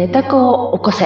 [0.00, 1.04] 寝た子を起こせ。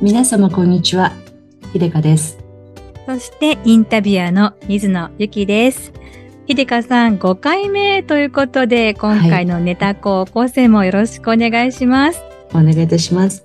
[0.00, 1.10] 皆様こんにちは。
[1.72, 2.38] ひでかです。
[3.06, 5.92] そしてインタビュアーの水野ゆきです。
[6.46, 12.22] ひでかさん5回目ということで、今回のネタ子を起こせもよろしくお願いします。
[12.50, 13.44] お願いいたします。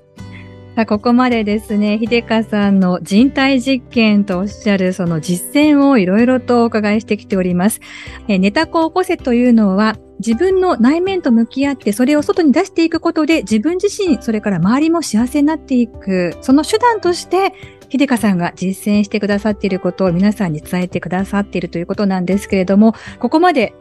[0.80, 7.82] さあ、ここまでですね、ひでかさんの人体実験とおっしゃるその実践をいろいろとお伺いしてきております。
[8.30, 17.52] えネタ子を起こせというのは、自分の内面と向き合ってそれを外に出していくことで自分自身、それから周りも幸せになっていく、その手段として、
[17.90, 23.74] ひでかさんが実践してくださっていることを皆さんに伝えてくださっているということなんですけれども、ここまで、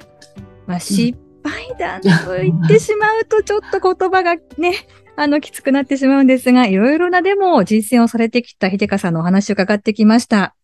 [0.66, 2.08] まあ、失敗談と
[2.42, 4.74] 言ってしまうとちょっと言葉がね、
[5.16, 10.54] あの、きつくなってしまうんですが、いろいろなでも実践をされてきたひでかさんのお話を伺ってきました。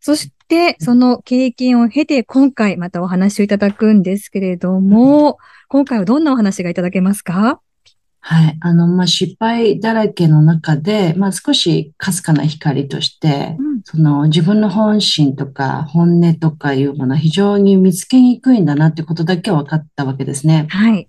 [0.00, 7.60] そして、その経験を経て、今回またお話をいただくんですけれども、今回はどんなお話がいただけますか？
[8.22, 8.56] はい。
[8.60, 20.66] あの、まあ、失敗だらけの中で、まあ、少しかすかな光として、うんその自分の本心とか本音とかいうものは非常に見つけにくいんだなってことだけは分かったわけですね。
[20.70, 21.08] はい。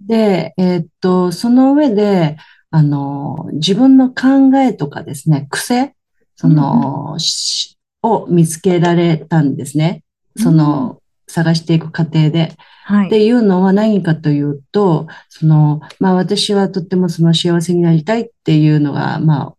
[0.00, 2.36] で、えーっと、その上で、
[2.70, 5.94] あの、自分の考えとかですね、癖、
[6.36, 10.02] その、しを見つけられたんですね。
[10.36, 12.54] その、探していく過程で。
[12.84, 13.06] はい。
[13.08, 19.54] っていうのは何かというと、その、まあ私はとってもその幸せになりたいっていうのが、まあ、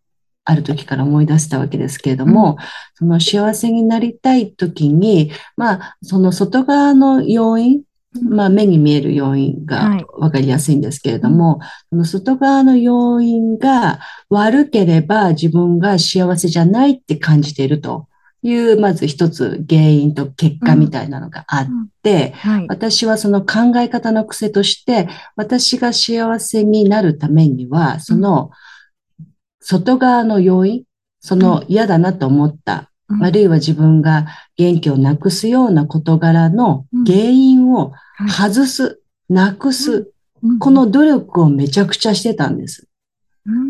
[0.50, 2.58] ある時から思い出したわけですけれども、
[2.94, 7.82] その幸せになりたい時に、まあ、その外側の要因、
[8.28, 10.00] まあ目に見える要因はい。
[10.00, 18.08] がわかりやすいんですけれども、その外側の要因が悪ければ自分が幸せじゃないって感じていると
[18.42, 21.66] いう、まず一つ原因と結果みたいなのがあっ
[22.02, 22.66] て、はい。
[22.68, 28.50] 私はその考え方の癖として、私が幸せになるためには、その
[29.60, 30.84] 外側の要因、
[31.20, 32.74] その嫌だなと思った、
[33.08, 40.12] うんあるいは自分が元気をなくすような事柄の原因をはい外す、なくす、
[40.42, 42.88] うんこの努力をめちゃくちゃしてたんです。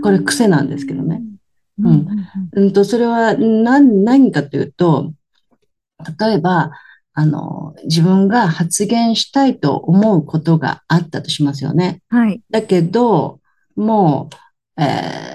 [0.03, 1.21] これ癖なんですけどね。
[1.81, 1.87] うん。
[1.87, 5.13] うんうんと、それは何、何かというと、
[6.19, 6.71] 例えば、
[7.13, 12.03] あの、自分が発言したいと思うことがあったとしますよね。
[12.09, 12.41] はい。
[12.51, 13.41] だけど、
[13.75, 14.31] も
[14.77, 15.30] う、えー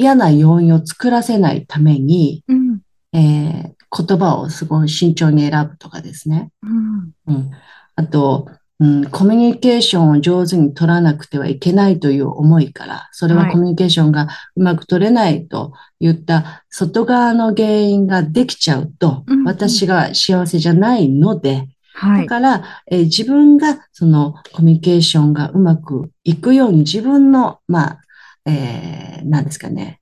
[0.00, 2.80] 嫌な要因を作らせないために、うん。
[3.12, 6.52] えー言葉をすごい慎重に選ぶとかですね。
[6.62, 7.10] うん。
[7.26, 7.50] うん。
[7.96, 22.22] あと、うん、コミュニケーションを上手に取らなくてはいけないという思いから、それははいコミュニケーションがうまく取れないといった外側の原因ができちゃうとうんうん、私が幸せじゃないので、はい。
[22.22, 28.00] だから、えー自分がそのコミュニケーションがうまくいくように自分の、まあ、
[28.46, 30.00] えー、何ですかね、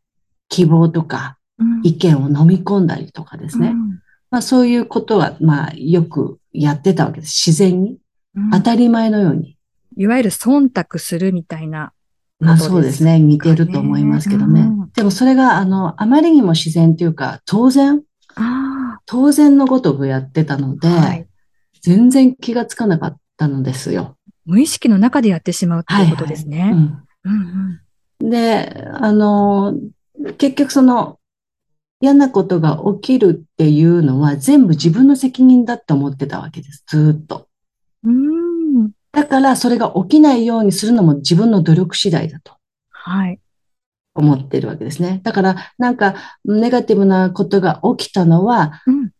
[0.49, 3.75] 希望とかうん意見を飲み込んだりとかですね。
[4.31, 7.51] まあそういうことは、まあよくやってたわけです。
[7.51, 7.99] 自然に。
[8.37, 9.57] うん当たり前のように。
[9.97, 11.93] いわゆる忖度するみたいな。
[12.39, 13.19] まあそうですね。
[13.19, 14.91] 似てると思いますけどねうん。
[14.93, 18.03] でもそれが、あの、あまりにも自然というか、当然、
[18.37, 20.87] あ当然のごとくやってたのあ。
[20.87, 21.29] はいで、。
[21.83, 24.17] 全然気がつかなかったのですよ。
[24.45, 26.71] 無意識の中でやってしまうっていうことですね。
[26.73, 26.79] うん
[27.25, 27.81] うんうん
[28.21, 29.75] で、あの、
[30.39, 31.19] 結局その
[32.01, 36.85] 嫌なことが起きるっていうのは全部自分の責任だって思ってたわけです。
[36.87, 37.49] ずーっと。
[38.05, 38.91] うーん。
[39.13, 42.55] だからそれが起きないようにするのも自分の努力次第だと
[42.91, 43.41] はい。
[44.15, 45.21] 思ってるわけですね。
[45.23, 46.15] だからなんか
[46.45, 49.11] ネガティブなことが起きたのはうん。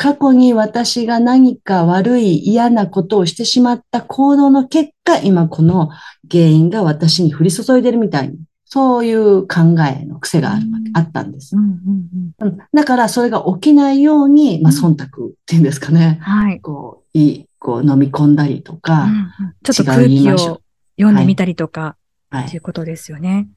[0.00, 5.90] 過去に私が何か悪い嫌なことをしてしまった行動の結果、今この
[6.30, 11.60] 原因が私に降り注いでるみたいに、そういう考えの癖があるわけうんあったんですう。
[11.60, 12.48] んうんうん。
[12.48, 16.18] うんだからそれが起きないように、まあ、うん忖度っていうんですかね。
[16.22, 16.60] はい。
[16.62, 19.30] こう、いい、こう飲み込んだりとうんか、うん
[19.62, 20.62] ちょっと空気を
[20.96, 21.96] 読んでみたりとか、
[22.30, 22.46] はい。
[22.46, 23.48] っていうことですよね。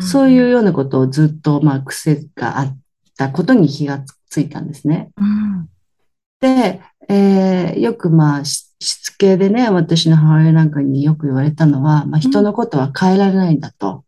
[0.00, 2.78] そういうようなことをずっと、まあ、癖があっ
[3.18, 5.10] たことに気がついたんですね。
[5.16, 5.68] うん。
[6.40, 14.04] で、えーよくまあ、ししつけでね、私の母親なんかによく言われたのは、まあ、人のことは変えられないんだと。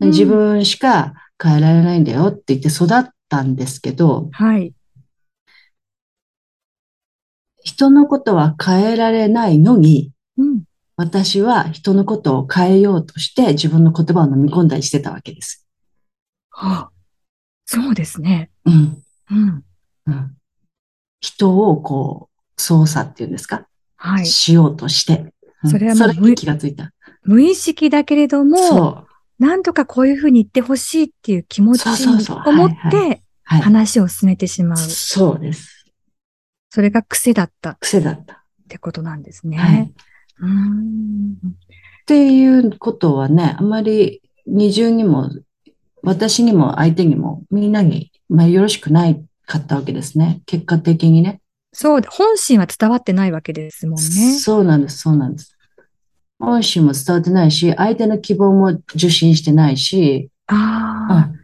[0.00, 4.74] うん自分しか変えられないんだよって言って育ったんですけど、はい。
[7.62, 10.64] 人のことは変えられないのに、うん。
[10.96, 15.66] 私は人のことを変えようとして自分の言葉を飲み込んだりしてたわけです。
[16.50, 16.90] はあ
[17.64, 18.50] そうですね。
[18.64, 19.02] うん。
[19.32, 19.64] うん。
[20.06, 20.36] うん。
[21.20, 23.66] 人人をこう、操作っていうんですか？
[23.96, 24.26] はい。
[24.26, 25.32] しようとして。
[25.64, 26.92] うんそれはもそうれに気がついた。
[27.22, 29.42] 無意識だけれども、そう。
[29.42, 33.60] なんとかこういうふうに言ってほしいっていう気持ちそうそうそうを持っはいてはい。
[33.60, 34.78] 話を進めてしまう。
[34.78, 35.86] そうです。
[36.70, 38.44] それが癖だったっ癖だった。
[38.68, 39.56] てことなんですね。
[39.56, 39.92] はい。
[40.40, 45.30] うーんっていうことはね、あまり二重にも、
[46.02, 50.42] 私にも相手にも、みんなに、まあ、よろしくないかったわけですね。
[50.46, 51.40] 結果的にね。
[51.72, 54.02] そう、本心は伝わってないわけですもんね。
[54.38, 55.56] そうなんです、そうなんです。
[56.38, 61.42] 本心も伝わってないし、相手の希望も受信してないし、ああ、うん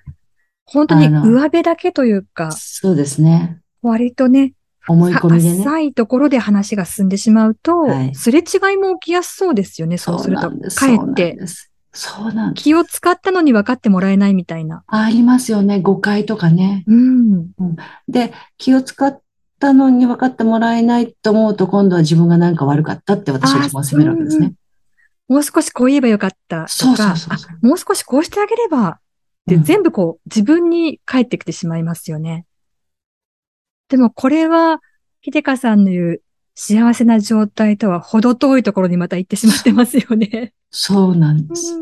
[0.71, 3.61] 本当に上辺だけというか、そうですね。
[3.81, 4.53] 割とね、
[4.87, 5.61] 思い込みでね。
[5.63, 10.51] 浅いところで話が進んでしまうと、はいすれ違いも起きやすそうですよね、そうすると。
[10.51, 10.53] か
[10.89, 11.39] えって
[11.93, 12.55] そうなん。
[12.55, 14.85] 気を使ったのに分かってもらえないみたいな。
[14.87, 15.81] ありますよね。
[15.81, 16.85] 誤解とかね。
[16.87, 17.51] うん。
[18.09, 19.21] で、気を使っ
[19.59, 24.55] たのに分かってもらえないと思うと、今度は自分が何か悪かったって私は自分を責めるわけですね。
[25.29, 29.01] もう少しこう言えばよかったとか、そうそうそうもう少しこうしてあげればっ
[29.47, 32.47] てうん全部こう自分に返ってきてしまいますよね。
[33.89, 34.81] でもこれは、
[35.23, 36.23] 秀香さんの言う
[36.61, 40.53] 幸せな状態とは程遠いところにまた行ってしまってますよね。
[40.73, 41.73] そうなんです。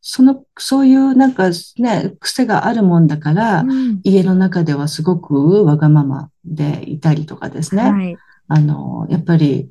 [0.00, 7.82] その、そういうなんかね、癖があるもんだから、うん家の中ではすごくわがままでいたりとかですね。
[7.82, 8.16] はい。
[8.48, 9.68] あの、やっぱり、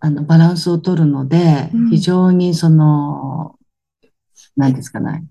[0.00, 3.56] あの、バランスを取るのでうん、非常にその、
[4.54, 5.24] 何ですかね、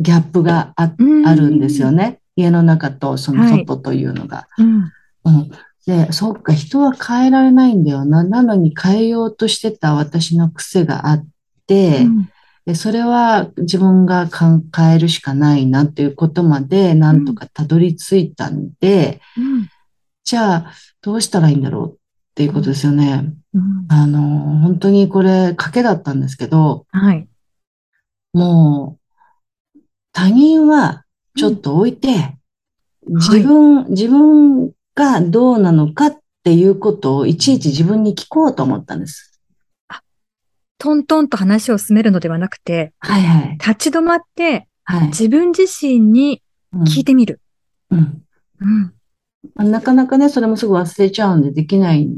[0.00, 0.86] ギャップがあ、
[1.34, 2.20] るんですよね。
[2.36, 4.48] 家の中とその外というのが。
[4.56, 4.92] うん。
[5.24, 5.50] うん。
[5.86, 8.22] で、そっか、人は変えられないんだよな。
[8.24, 11.26] なのに変えようとしてた私の癖があっ
[11.66, 12.28] て、うん
[12.64, 14.62] で、それは自分が考
[14.94, 19.68] えるしかないなっていうことまで、なんとかたどり着いたんで、うん
[20.24, 21.96] じゃあ、どうしたらいいんだろうっ
[22.36, 23.34] ていうことですよね。
[23.54, 24.20] うんあの、
[24.60, 27.28] 本当にこれ、賭けだったんですけど、はい。
[28.32, 28.98] も
[29.74, 29.80] う、
[30.12, 31.04] 他人は
[31.36, 32.38] ちょっと置いて、
[33.08, 39.40] 自分、自分がどうなのかっていうことをいちいち自分に聞こうと思ったんです。
[40.78, 43.50] トントンと話を進めるのではなくて、はいはい。
[43.52, 45.06] 立ち止まってはい。
[45.08, 46.42] 自分自身に
[46.72, 47.40] うん聞いてみる。
[47.90, 48.22] うん
[49.56, 49.70] うん。
[49.70, 52.08] なかなかね、それもすぐ忘れちゃうんでできない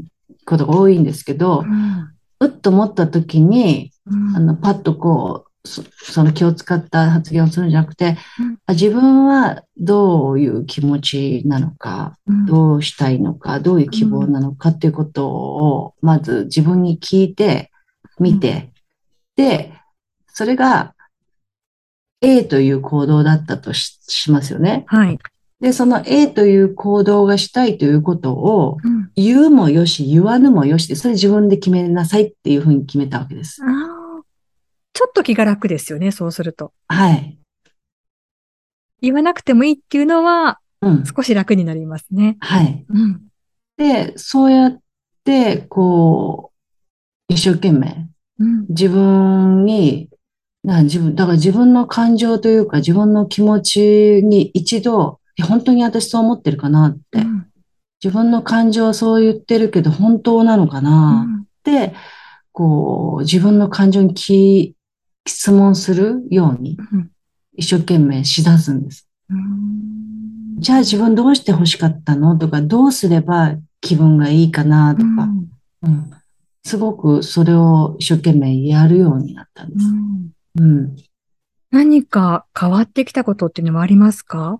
[0.45, 1.63] ことが多いんですけど、
[2.39, 17.71] うっと思った時に、うんあの、パッとこう、そその気を使った発言をするんじゃなくてうん、あ自分はどういう気持ちなのか、うんどうしたいのか、どういう希望なのかっていうことを、まず自分に聞いて、
[18.19, 18.71] 見て、
[19.35, 19.73] で、
[20.27, 20.93] それが
[22.21, 24.83] A という行動だったとししますよね。
[24.87, 25.19] はい。
[25.59, 33.61] で、その A という行動がしたいということを、うん言うもよし、言わぬもよしで、それ自分で決めなさいっていうふうに決めたわけです。
[34.95, 36.71] ちょっと気が楽ですよね、そうすると。
[36.87, 37.37] はい。
[39.01, 41.03] 言わなくてもいいっていうのはうん。
[41.05, 42.37] 少し楽になりますね。
[42.39, 42.85] はい。
[42.87, 43.21] うん。
[43.77, 44.79] で、そうやっ
[45.23, 46.51] て、こ
[47.29, 48.07] う、一生懸命、
[48.39, 48.65] うん。
[48.69, 50.09] 自分に、
[50.63, 53.79] な自分、だから自分の感情というか、自分の気持ち
[54.23, 57.47] に一度、え本当に私そう思ってるかなって、うん
[58.03, 61.95] 自分の感情はそう言ってるけど、本当なのかなって、
[62.51, 64.74] こう、自分の感情にき
[65.27, 67.11] 質問するように、うん。
[67.57, 69.07] 一生懸命しだすんです。
[69.29, 70.59] うん。
[70.59, 75.49] じゃあ自分どうして欲しかったのとか、どうすれば気分がいいかなとか、うん。
[75.83, 76.11] うん。
[76.63, 79.85] すごくそれを一生懸命やるようになったんです。
[80.59, 80.95] うん。
[81.71, 84.59] 何か変わってきたことっていうのはありますか？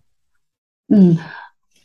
[0.89, 1.17] うん。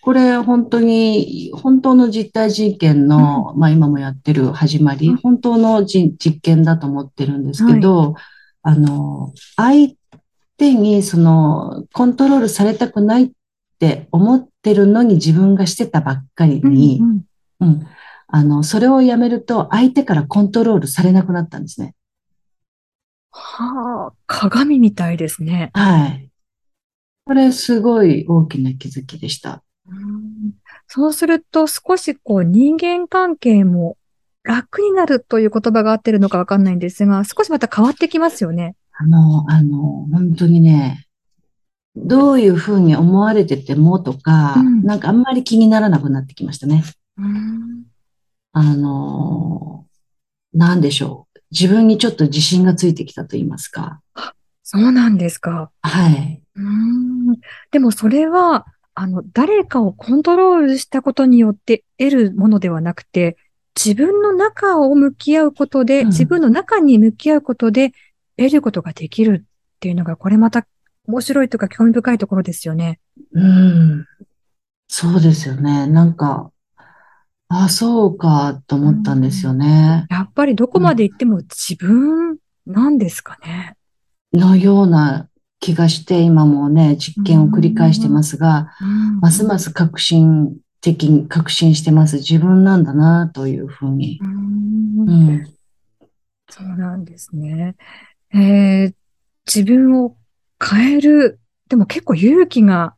[0.03, 5.17] これ本当に、本当の実体実験の、まあ今もやってる始まり、うん。
[5.17, 8.15] 本当のじ実験だと思ってるんですけど、
[8.62, 9.90] あの、相
[10.57, 13.31] 手にその、コントロールされたくないっ
[13.79, 17.25] て思ってるのに自分がしてたばっかりに、うん
[17.61, 17.87] うん。
[18.29, 21.95] あの、それをやめると相手からコントロールされなくなったんですね。
[23.33, 25.71] はあ、鏡みたいですね。
[25.75, 26.31] はい。
[27.25, 29.62] これすごい大きな気づきでした。
[30.87, 33.97] そうすると少しこう人間関係も
[34.43, 38.77] 楽になるという言葉が合ってるのかわかんないんですが、少しまた変わってきますよね。
[38.93, 41.07] あの、あの、本当にね、
[41.97, 46.85] どういうふうに思われててもとか、うんなんかあんまり気にならなくなってきましたね。
[47.19, 47.85] うん
[48.53, 49.87] あの、
[50.53, 51.39] なんでしょう。
[51.53, 54.01] 自分にちょっと自信がついてきたと言いますか。
[54.63, 55.71] そうなんですか。
[55.83, 56.43] はい。
[56.57, 57.39] うん
[57.71, 63.37] でもそれはあの、誰かをコントロールしたことによって得るものではなくて、
[63.83, 67.93] 自分の中を向き合うことで、うん自分の中に向き合うことで
[68.37, 70.67] 得ることができるっていうのが、これまた
[71.07, 73.01] 面白いとか興味深いところですよね。
[73.33, 74.07] うん。
[74.89, 75.87] そうですよね。
[75.87, 76.51] なんか、
[77.49, 80.07] あ、そうか、と思ったんですよね。
[80.11, 83.77] やっぱりどこまで行っても自分なんですかね。
[84.33, 92.17] のような気がして、今もね、実験を繰り返してますが、うんますます確信的に、確信してます。
[92.17, 94.19] 自分なんだな、というふうに。
[94.23, 95.47] うんうん。
[96.49, 97.77] そうなんですね。
[98.35, 98.95] えー
[99.53, 100.17] 自分を
[100.63, 102.95] 変える、でも結構勇気が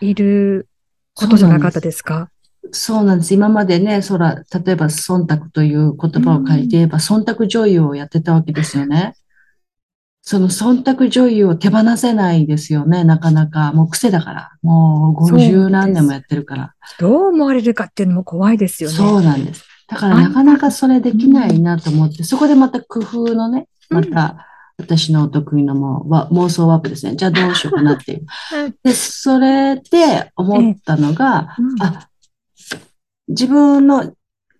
[0.00, 0.68] いる
[1.14, 2.28] ことじゃなかったですか？
[2.72, 3.32] そうなんです。
[3.32, 9.14] 今までね、そら、例えば、忖度という言葉を借りて言えば、忖度女優をやってたわけですよね。
[10.26, 13.74] その忖度女優を手放せないですよね、なかなか。
[13.74, 14.52] もう癖だから。
[14.62, 16.74] もうそうです50何年もやってるから。
[16.98, 18.96] どう思われるかっていうのも怖いですよね。
[18.96, 19.66] そうなんです。
[19.86, 24.46] だからなかなかそれできないなと思って、そこでまた工夫のね、また
[24.78, 27.16] 私のお得意のも妄想ワープですね。
[27.16, 28.24] じゃあどうしようかなっていう。
[28.26, 32.08] は いで、それで思ったのが、うんあ、
[33.28, 34.14] 自分の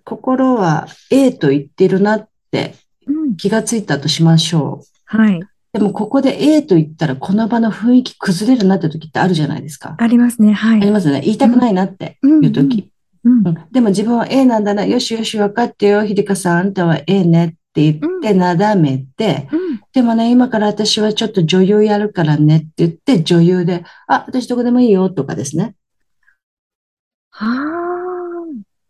[0.04, 2.74] 心は A と言ってるなって
[3.06, 5.16] うん気がついたとしましょう。
[5.16, 5.40] はい。
[5.74, 9.96] でもここで A と言ったらこの場の雰囲気崩れるなって時ってあるじゃないですか。
[9.98, 10.52] ありますね。
[10.52, 10.80] はい。
[10.80, 11.20] ありますよね。
[11.22, 12.92] 言いたくないなってうんいう時。
[13.24, 14.84] うんうんでも自分は A なんだな。
[14.84, 16.04] よしよし、分かってよ。
[16.04, 25.74] ひでかさん、あんたは A ねって言ってなだめて、うんでもね、今から私はちょっと女優やるからねって言って女優で、あ、私どこでもいいよとかですね。
[27.30, 27.84] はあ。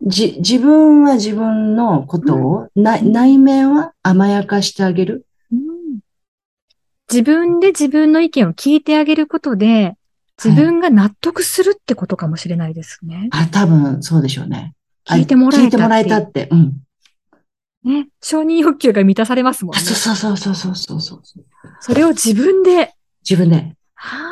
[0.01, 5.25] じ、自分は自分のことを、な内面は甘やかしてあげる。
[7.09, 9.95] うん自分で自分の意見を聞いてあげることで、
[10.43, 13.29] 自分が納得するってことかもしれないですね。
[13.31, 14.73] あ、多分そうでしょうね。
[15.07, 16.49] あ聞いてもらえた聞いてもらえたって。
[16.51, 16.73] うん。
[17.83, 18.07] ね。
[18.21, 19.85] 承認欲求が満たされますもんあね。
[19.85, 21.45] そうそうそうそうそうそうそう。
[21.79, 22.93] それを自分で。
[23.27, 23.75] 自分で。
[23.93, 24.31] は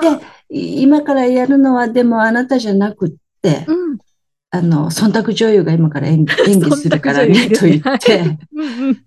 [0.00, 0.08] で
[0.50, 3.12] い今からやるのはでもあなたじゃなくっ
[3.42, 3.98] て、うん。
[4.50, 8.38] あの、忖度女優が今から演技演技するからねねと言って。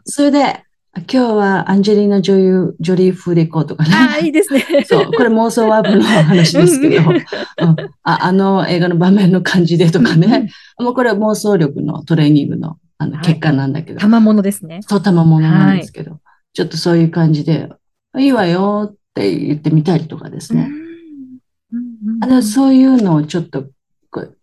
[0.06, 0.64] それで、
[0.94, 3.92] 今日はアンジェリーナ女優、ジョリー風でいこうとかね。
[3.94, 4.66] ああ、いいですね。
[4.86, 14.82] そう、これ妄想ワープの話ですけど、 うんうんああの映画の場面の感じでとかね、もうこれは妄想力のトレーニングのあのはい結果なんだけど、賜物ですね。
[14.86, 16.20] そうたまものなんですけど、
[16.54, 17.70] ちょっとそういう感じで、
[18.18, 20.70] いいわよって言ってみたりとかですね。
[22.22, 23.70] あのそういうのをちょっと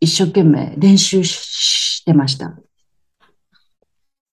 [0.01, 2.57] 一生懸命練習ししてました。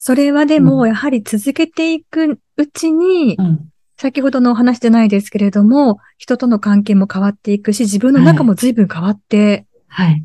[0.05, 10.23] それはでも、うんやはり続けていくうちにう、ん、先ほどのお話じゃないですけれども、人との関係も変わっていくし、自分の中も随分変わってはい。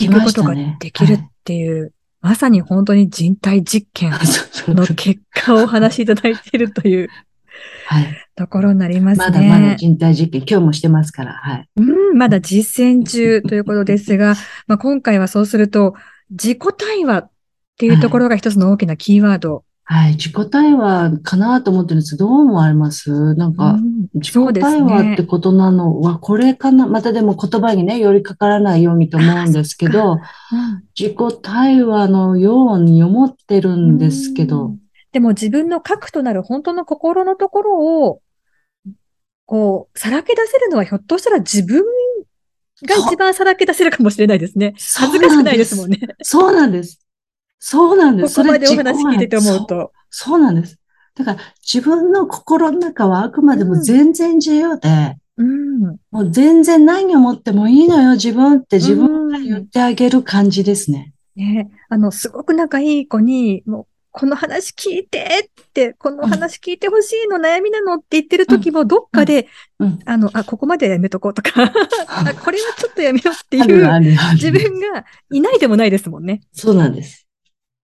[0.00, 0.54] い来まくことが。
[0.54, 1.92] できるっていう、
[2.22, 4.12] まさに本当に人体実験
[4.68, 7.10] の結果をお話しいただいているという
[7.84, 8.06] はい。
[8.34, 9.26] ところになりますね。
[9.26, 11.68] まだまだ人体実験、今日もしてますから、はい。
[11.76, 15.92] うん、まだ実践中ということですが、まあ、今回はそうすると、
[16.30, 17.28] 自己対話
[17.74, 19.64] っていうところが一つの大きなキーワード。
[19.84, 20.12] はい。
[20.12, 22.16] 自己対話かなと思ってるんです。
[22.16, 23.34] どう思われます？
[23.34, 24.06] なんか、うん。
[24.14, 26.00] 自己対話っねてことなの？
[26.00, 26.86] は、これかな？
[26.86, 30.20] またでも言葉にね、寄りかからないようにと思うんですけど、うん。
[30.98, 34.78] 自己対話のように思ってるんですけうどん、
[35.10, 38.22] でも自分の核となる本当の心のところを、
[39.46, 41.82] こう、さらけ出せるのはひょっとしたら自分
[42.86, 44.74] が一番さらけ出せるかもしれないですね。
[44.96, 45.98] 恥ずかしくないですもんね。
[46.22, 47.01] そうなんです。
[47.64, 48.34] そうなんです。
[48.34, 49.92] ここまでお話聞いてて思うそうと。
[50.10, 50.80] そうなんです。
[51.14, 55.80] だから自分の心の中はあくまでも全然自由で、うん。
[56.10, 61.12] もう全然何を持ってもいいのよ、自分って自分が言ってあげる感じですね。
[61.36, 69.46] ね、あの、すごく仲いい子に、もう、この話聞いてって、この話聞いてほしいの、悩みなのって言ってる時も、どっかで、
[69.78, 70.00] うん。
[70.04, 71.50] あの、あ、ここまではやめとこうとか、
[72.08, 74.00] あ、これはちょっとやめようっていう。
[74.34, 76.42] 自分がいないでもないですもんね。
[76.52, 77.21] そうなんです。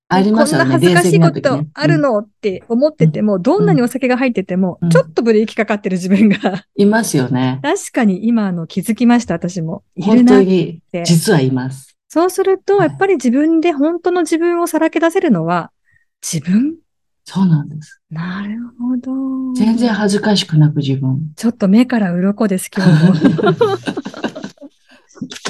[0.09, 0.65] ありますよね。
[0.65, 7.61] こんな恥ずかしいことあるのって思ってても、どんなにお酒が入っててもうん、ちょっとブレーキかかってる自分が、いますよね。
[7.63, 9.83] 確かに今あの気づきました、私も。
[9.97, 11.97] いる本なっ当にて。、実はいます。
[12.09, 15.71] そうすると、はいやっぱり自分で本当の自分をさらけ出せるのは、
[16.23, 16.77] 自分？
[17.25, 18.01] そうなんです。
[18.11, 19.53] なるほど。
[19.53, 21.21] 全然恥ずかしくなく自分。
[21.37, 23.53] ちょっと目から鱗です、今日も。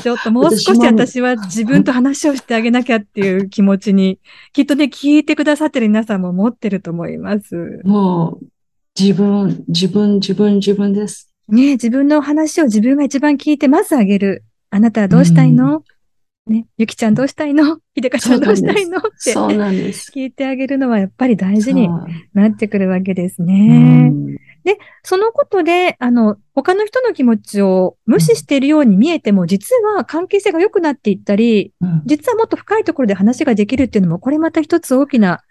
[0.03, 4.19] ちょっともう少し私は自分と話をしてあげなきゃっていう気持ちに、
[4.53, 7.81] きっとね、聞いてくださってる皆さんも持ってると思います。
[7.85, 8.47] もう、
[8.99, 11.33] 自分、自分、自分、自分です。
[11.49, 14.45] ね自分の話を自分が一番聞いて、まずあげる。
[14.71, 15.83] あなたはどうしたいの、
[16.47, 17.79] ね、ゆきちゃんどうしたいの？
[17.95, 18.99] ひでかちゃんどうしたいの？
[18.99, 20.11] ってそうなんです。
[20.15, 21.89] 聞いてあげるのはやっぱり大事に
[22.35, 24.09] なってくるわけですうね。
[24.09, 24.37] ん
[24.69, 35.43] で、そのことで、あの、他の人の気持ちを無視しているように見えても、実は関係性が良くなっていったり、うん実はもっと深いところで話ができるっていうのも、これまた一つ大きな、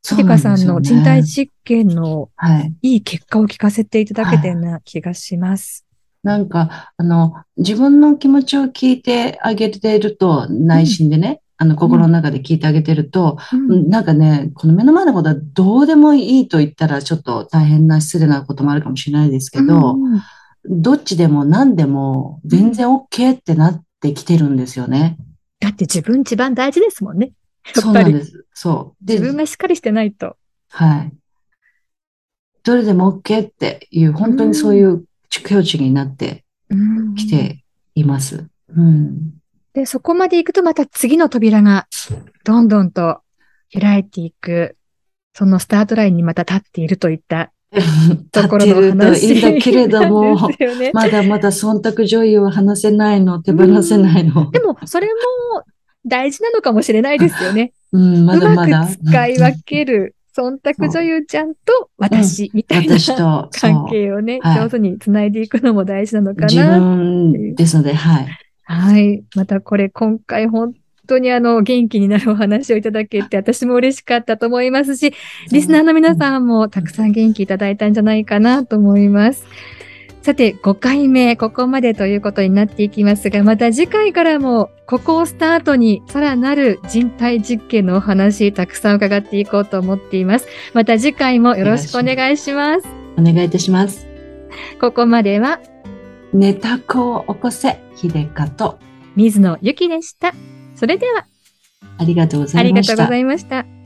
[0.00, 2.74] そひでかさんの人体実験のはい。
[2.80, 5.84] いい結果を聞かせていただけたような気がします。
[6.22, 20.22] なんか、あの、自分の気持ちを聞いてあげてると、内心でね、あの、心の中で聞いてあげてると、うんなんかね、この目の前のことはどうでもいいと言ったらちょっと大変な失礼なこともあるかもしれないですけど、うん
[20.66, 25.18] どっちでも何でも全然 OK ってなってきてるんですよね。
[25.60, 27.32] だって自分一番大事ですもんね。
[27.74, 28.46] やそうなんです。
[28.54, 29.04] そう。
[29.04, 30.36] で自分がしっかりしてないと。
[30.70, 31.12] はい。
[32.62, 36.44] どれでも OK っていう、本当にそういう境地になって
[37.16, 37.62] きて
[37.94, 38.46] います。
[38.74, 39.34] うん。
[39.74, 41.86] で、そこまで行くとまた次の扉が
[42.44, 43.20] どんどんと
[43.72, 44.76] 開いていく、
[45.34, 50.92] そのスタートラインにまた立っているといった 立ところのってると話いいんだけれども、ね。
[50.94, 54.50] まだまだ忖度女優は話せないの、手放せないの。
[54.52, 55.12] でも、それも
[56.06, 57.72] 大事なのかもしれないですよね。
[57.92, 58.86] うん、まだうまだ。
[58.86, 62.96] 使い分ける、忖度女優ちゃんと私みたいな
[63.50, 66.78] 関係をね、はい上手につないでいくのも大事なのか自な。
[66.78, 68.43] 分ですので、はい。
[68.64, 69.24] はい。
[69.34, 70.74] またこれ今回本
[71.06, 75.12] 当にあの元気になるお話をいただけて私も嬉しかったと思いますし、
[75.50, 79.46] リスナーの皆さんもたくさん元気いただいたんじゃないかなと思います。
[80.24, 90.46] さて、5回目、ここまでということになっていきますが、また次回からも、ここをスタートに、さらなる人体実験のお話、たくさん伺っていこうと思っています。
[90.72, 92.88] また次回もよろしくお願いします。
[93.18, 94.06] お願いいたします。
[94.80, 95.60] ここまでは、
[96.34, 98.80] ネタ子を起こせ、秀香と、
[99.14, 100.34] 水野ゆきでした。
[100.74, 101.26] それでは、
[101.96, 103.56] ありがとうござありがとうごいました。
[103.56, 103.83] ざいました。